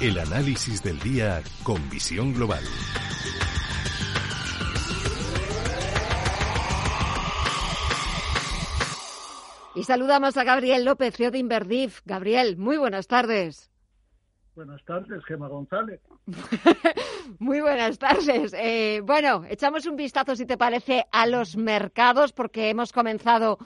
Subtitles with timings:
[0.00, 2.64] El análisis del día con visión global.
[9.74, 12.00] Y saludamos a Gabriel López, CEO de Inverdif.
[12.06, 13.70] Gabriel, muy buenas tardes.
[14.54, 16.00] Buenas tardes, Gema González.
[17.38, 18.52] Muy buenas tardes.
[18.54, 23.58] Eh, bueno, echamos un vistazo, si te parece, a los mercados, porque hemos comenzado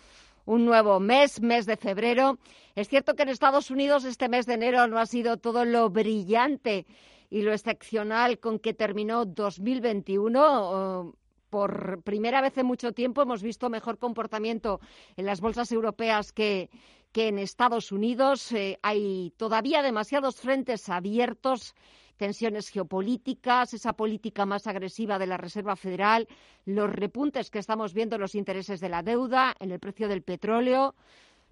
[0.46, 2.38] un nuevo mes, mes de febrero.
[2.74, 5.90] Es cierto que en Estados Unidos este mes de enero no ha sido todo lo
[5.90, 6.86] brillante
[7.30, 11.14] y lo excepcional con que terminó 2021.
[11.50, 14.80] Por primera vez en mucho tiempo hemos visto mejor comportamiento
[15.16, 16.68] en las bolsas europeas que,
[17.12, 18.50] que en Estados Unidos.
[18.52, 21.74] Eh, hay todavía demasiados frentes abiertos
[22.16, 26.28] tensiones geopolíticas, esa política más agresiva de la Reserva Federal,
[26.64, 30.22] los repuntes que estamos viendo en los intereses de la deuda, en el precio del
[30.22, 30.94] petróleo.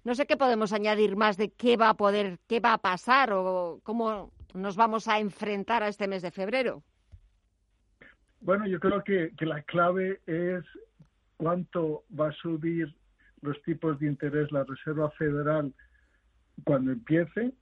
[0.03, 3.31] No sé qué podemos añadir más de qué va a poder, qué va a pasar
[3.33, 6.83] o cómo nos vamos a enfrentar a este mes de febrero.
[8.41, 10.63] Bueno, yo creo que, que la clave es
[11.37, 12.93] cuánto va a subir
[13.41, 15.73] los tipos de interés la Reserva Federal
[16.63, 17.53] cuando empiece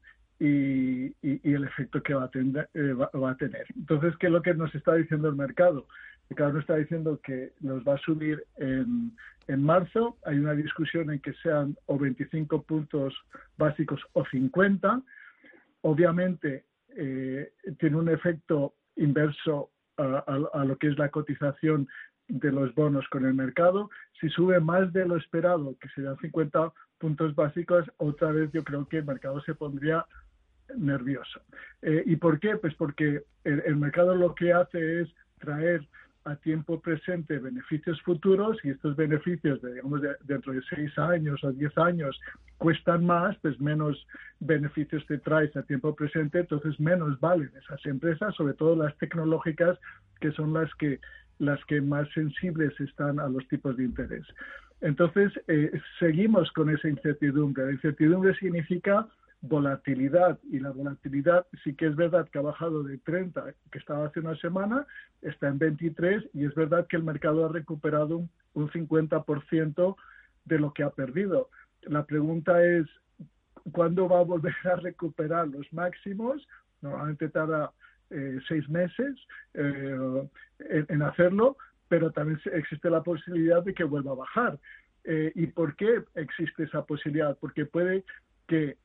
[0.42, 3.66] y, el efecto que va a, tener, eh, va, a tener.
[3.75, 5.86] Entonces, ¿qué es lo que nos está diciendo el mercado?
[6.23, 9.16] El mercado nos está diciendo que nos va a subir en,
[9.48, 10.17] en marzo.
[10.25, 13.14] Hay una discusión en que sean o 25 puntos
[13.56, 15.03] básicos o 50.
[15.81, 16.66] Obviamente,
[16.98, 21.88] eh, tiene un efecto inverso a, a, lo que es la cotización
[22.28, 23.92] de los bonos con el mercado.
[24.20, 28.88] Si sube más de lo esperado, que serían 50 puntos básicos, otra vez yo creo
[28.88, 30.03] que el mercado se pondría
[30.77, 31.41] nervioso.
[31.81, 32.58] Eh, ¿Y por qué?
[32.58, 35.88] Pues porque el, mercado lo que hace es traer
[36.23, 41.52] a tiempo presente beneficios futuros y estos beneficios, de, digamos, dentro de seis años o
[41.52, 42.19] diez años
[42.59, 44.05] cuestan más, pues menos
[44.39, 49.80] beneficios te traes a tiempo presente, entonces menos valen esas empresas, sobre todo las tecnológicas,
[50.19, 50.99] que son las que
[51.39, 54.26] las que más sensibles están a los tipos de interés.
[54.81, 57.65] Entonces, eh, seguimos con esa incertidumbre.
[57.65, 59.08] La incertidumbre significa
[59.42, 64.06] volatilidad y la volatilidad sí que es verdad que ha bajado de 30 que estaba
[64.06, 64.86] hace una semana,
[65.22, 69.96] está en 23 y es verdad que el mercado ha recuperado un, un 50%
[70.46, 71.50] de lo que ha perdido.
[71.84, 72.88] La pregunta es,
[73.72, 76.48] ¿cuándo va a volver a recuperar los máximos?
[76.82, 77.72] Normalmente tarda
[78.10, 79.16] eh, seis meses
[79.54, 80.28] eh,
[80.60, 84.60] en, hacerlo, pero también existe la posibilidad de que vuelva a bajar.
[85.04, 87.38] Eh, ¿Y por qué existe esa posibilidad?
[87.40, 88.04] Porque puede
[88.48, 88.78] que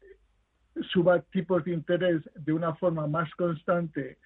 [0.92, 4.19] suba tipos de interés de una forma más constante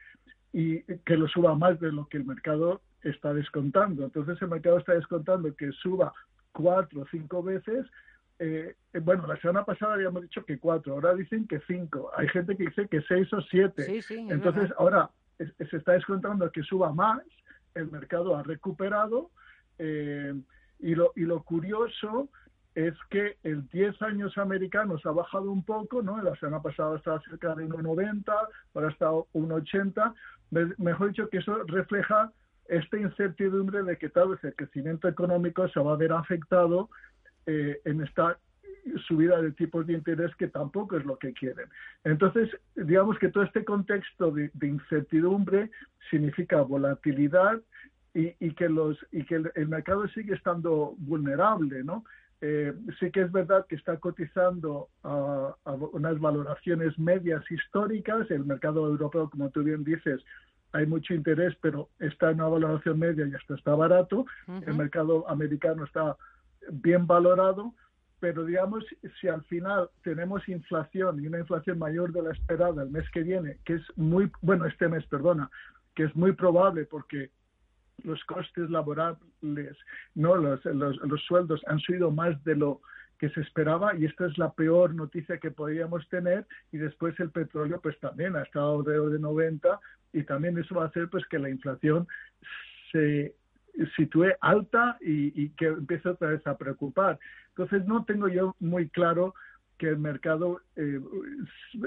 [0.53, 4.05] y que lo suba más de lo que el mercado está descontando.
[4.05, 6.13] Entonces el mercado está descontando que suba
[6.53, 7.87] cuatro o cinco veces.
[8.39, 12.11] Eh, bueno, la semana pasada habíamos dicho que cuatro, ahora dicen que cinco.
[12.17, 14.01] Hay gente que dice que seis o siete.
[14.09, 17.23] Entonces ahora se está descontando que suba más.
[17.75, 19.31] El mercado ha recuperado.
[19.79, 20.35] Eh,
[20.81, 22.29] y, lo, y lo curioso
[22.89, 26.23] es que el 10 años americanos ha bajado un poco, ¿no?
[26.23, 28.33] La semana pasada estaba cerca de 1,90,
[28.75, 30.15] ahora está 1,80.
[30.79, 32.33] Mejor dicho, que eso refleja
[32.69, 36.89] esta incertidumbre de que tal vez el crecimiento económico se va a ver afectado
[37.47, 38.39] eh, en esta
[39.07, 41.67] subida de tipos de interés que tampoco es lo que quieren.
[42.05, 45.71] Entonces, digamos que todo este contexto de, incertidumbre
[46.11, 47.61] significa volatilidad
[48.15, 52.05] y, que el mercado sigue estando vulnerable, ¿no?
[52.43, 55.55] Eh, sí que es verdad que está cotizando a,
[55.93, 58.31] unas valoraciones medias históricas.
[58.31, 60.23] El mercado europeo, como tú bien dices,
[60.73, 64.25] hay mucho interés, pero está en una valoración media y hasta está barato.
[64.67, 66.17] El mercado americano está
[66.71, 67.75] bien valorado,
[68.21, 68.85] pero digamos,
[69.21, 73.23] si al final tenemos inflación y una inflación mayor de la esperada el mes que
[73.23, 75.51] viene, que es muy, bueno, este mes, perdona,
[75.95, 77.31] que es muy probable porque
[78.05, 79.77] los costes laborables,
[80.15, 82.81] no los, los, sueldos han subido más de lo
[83.19, 87.31] que se esperaba y esta es la peor noticia que podríamos tener y después el
[87.31, 89.79] petróleo pues también ha estado de, de 90
[90.13, 92.09] y también eso va a hacer pues que la inflación
[92.93, 93.35] se
[93.97, 97.19] sitúe alta y, que empiece otra vez a preocupar.
[97.51, 99.35] Entonces no tengo yo muy claro
[99.79, 101.01] que el mercado eh,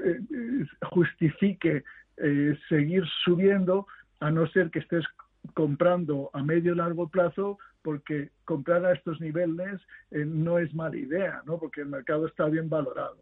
[0.04, 1.84] eh, justifique
[2.18, 3.88] eh, seguir subiendo
[4.20, 5.06] a no ser que estés
[5.54, 9.82] comprando a medio y largo plazo porque comprar a estos niveles
[10.12, 11.60] eh, no es mala idea, ¿no?
[11.60, 13.18] porque el mercado está bien valorado.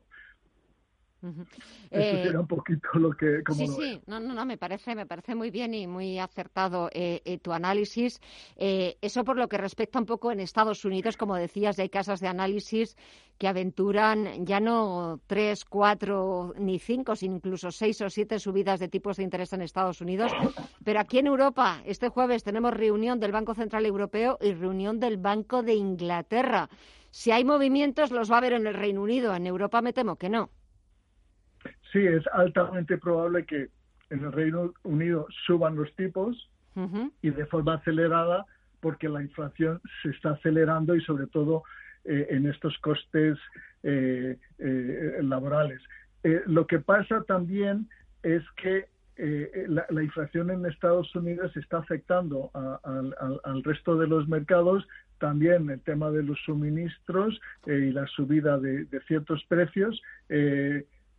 [1.89, 3.43] Eso un poquito lo que...
[3.53, 6.89] sí, sí, no, no, no, me parece, me parece muy bien y muy acertado
[7.41, 8.19] tu análisis.
[8.55, 12.27] eso por lo que respecta un poco en Estados Unidos, como decías, hay casas de
[12.27, 12.95] análisis
[13.37, 18.87] que aventuran ya no tres, cuatro ni cinco, sino incluso seis o siete subidas de
[18.87, 20.31] tipos de interés en Estados Unidos.
[20.83, 25.17] Pero aquí en Europa, este jueves tenemos reunión del Banco Central Europeo y reunión del
[25.17, 26.69] Banco de Inglaterra.
[27.09, 29.35] Si hay movimientos, los va a haber en el Reino Unido.
[29.35, 30.51] En Europa me temo que no.
[31.91, 33.69] Sí, es altamente probable que
[34.09, 36.49] en el Reino Unido suban los tipos
[37.21, 38.45] y de forma acelerada
[38.79, 41.63] porque la inflación se está acelerando y sobre todo
[42.05, 43.37] eh, en estos costes
[43.83, 45.81] eh, eh, laborales.
[46.45, 47.89] lo que pasa también
[48.23, 48.89] es que
[49.67, 54.87] la, inflación en Estados Unidos está afectando al resto de los mercados,
[55.19, 60.01] también el tema de los suministros y la subida de, de ciertos precios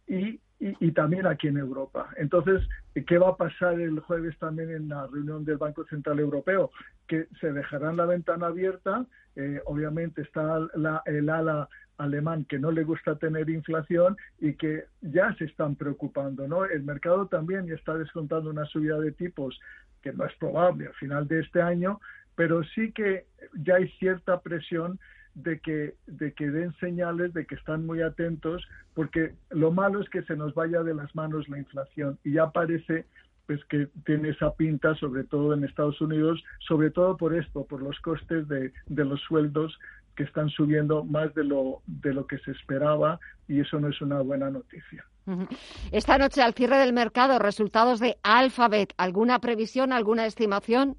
[0.08, 2.08] y y, también aquí en Europa.
[2.16, 2.62] Entonces,
[3.06, 6.70] ¿qué va a pasar el jueves también en la reunión del Banco Central Europeo?
[7.08, 9.04] Que se dejarán la ventana abierta.
[9.34, 10.58] Eh, obviamente está
[11.06, 11.68] el ala
[11.98, 16.64] alemán que no le gusta tener inflación y que ya se están preocupando, ¿no?
[16.64, 19.58] El mercado también está descontando una subida de tipos
[20.00, 22.00] que no es probable a final de este año,
[22.36, 25.00] pero sí que ya hay cierta presión
[25.34, 30.08] de que, de que den señales de que están muy atentos, porque lo malo es
[30.08, 33.06] que se nos vaya de las manos la inflación y ya parece
[33.46, 37.82] pues que tiene esa pinta, sobre todo en Estados Unidos, sobre todo por esto, por
[37.82, 39.79] los costes de, de los sueldos
[40.17, 43.19] que están subiendo más de lo, de lo que se esperaba
[43.49, 45.05] y eso no es una buena noticia.
[45.93, 48.93] Esta noche, al cierre del mercado, resultados de Alphabet.
[48.96, 50.96] ¿Alguna previsión, alguna estimación?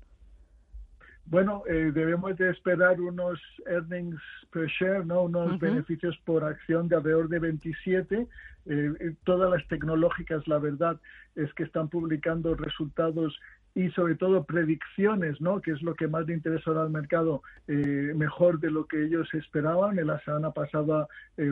[1.26, 4.22] Bueno, eh, debemos de esperar unos earnings
[4.52, 5.24] per share, ¿no?
[5.24, 8.28] unos beneficios por acción de alrededor de 27.
[8.66, 11.00] Eh, todas las tecnológicas, la verdad,
[11.36, 13.40] es que están publicando resultados
[13.74, 15.62] y sobre todo predicciones, ¿no?
[15.62, 19.34] que es lo que más le interesa al mercado, eh, mejor de lo que ellos
[19.34, 19.98] esperaban.
[19.98, 21.08] En la semana pasada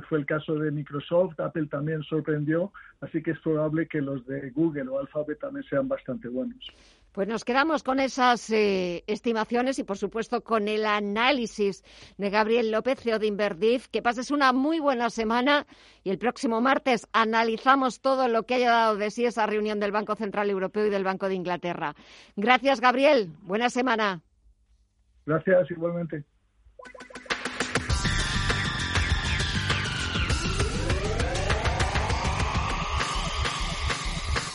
[0.08, 4.52] fue el caso de Microsoft, Apple también sorprendió, así que es probable que los de
[4.52, 6.72] Google o Alphabet también sean bastante buenos.
[7.12, 11.84] Pues nos quedamos con esas eh, estimaciones y, por supuesto, con el análisis
[12.18, 13.90] de Gabriel López, de Inverdif.
[13.90, 15.68] Que pases una muy buena semana
[16.04, 19.92] y el próximo martes analizamos todo lo que haya dado de sí esa reunión del
[19.92, 21.96] Banco Central Europeo y del Banco de Inglaterra.
[22.38, 23.30] Gracias, Gabriel.
[23.42, 24.22] Buena semana.
[25.26, 26.24] Gracias, igualmente.